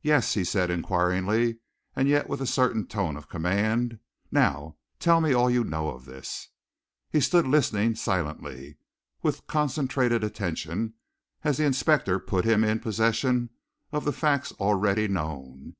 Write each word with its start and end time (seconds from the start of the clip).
"Yes?" 0.00 0.32
he 0.32 0.44
said 0.44 0.70
inquiringly 0.70 1.58
and 1.94 2.08
yet 2.08 2.26
with 2.26 2.40
a 2.40 2.46
certain 2.46 2.86
tone 2.86 3.18
of 3.18 3.28
command. 3.28 3.98
"Now 4.32 4.78
tell 4.98 5.20
me 5.20 5.34
all 5.34 5.50
you 5.50 5.62
know 5.62 5.90
of 5.90 6.06
this." 6.06 6.48
He 7.10 7.20
stood 7.20 7.46
listening 7.46 7.94
silently, 7.94 8.78
with 9.22 9.46
concentrated 9.46 10.24
attention, 10.24 10.94
as 11.44 11.58
the 11.58 11.66
inspector 11.66 12.18
put 12.18 12.46
him 12.46 12.64
in 12.64 12.80
possession 12.80 13.50
of 13.92 14.06
the 14.06 14.12
facts 14.14 14.52
already 14.52 15.06
known. 15.06 15.76